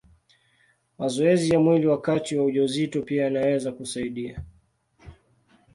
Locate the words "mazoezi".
0.97-1.49